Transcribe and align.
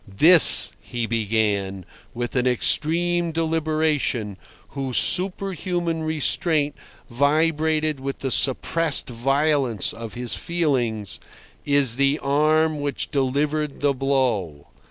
"This," 0.07 0.71
he 0.79 1.05
began, 1.05 1.85
with 2.15 2.35
an 2.35 2.47
extreme 2.47 3.31
deliberation, 3.31 4.35
whose 4.69 4.97
superhuman 4.97 6.01
restraint 6.01 6.73
vibrated 7.07 7.99
with 7.99 8.17
the 8.17 8.31
suppressed 8.31 9.11
violence 9.11 9.93
of 9.93 10.15
his 10.15 10.33
feelings, 10.33 11.19
"is 11.65 11.97
the 11.97 12.17
arm 12.17 12.79
which 12.79 13.11
delivered 13.11 13.81
the 13.81 13.93
blow. 13.93 14.69